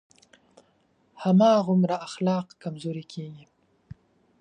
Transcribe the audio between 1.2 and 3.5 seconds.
هماغومره اخلاق کمزوری کېږي.